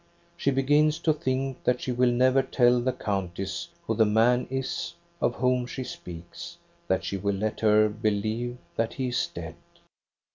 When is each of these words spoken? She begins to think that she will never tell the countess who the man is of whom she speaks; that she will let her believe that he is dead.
She 0.35 0.49
begins 0.49 0.97
to 1.01 1.13
think 1.13 1.63
that 1.63 1.79
she 1.81 1.91
will 1.91 2.09
never 2.11 2.41
tell 2.41 2.81
the 2.81 2.91
countess 2.91 3.67
who 3.85 3.93
the 3.95 4.03
man 4.03 4.47
is 4.49 4.95
of 5.21 5.35
whom 5.35 5.67
she 5.67 5.83
speaks; 5.83 6.57
that 6.87 7.03
she 7.03 7.17
will 7.17 7.35
let 7.35 7.59
her 7.59 7.87
believe 7.87 8.57
that 8.77 8.93
he 8.95 9.09
is 9.09 9.27
dead. 9.27 9.53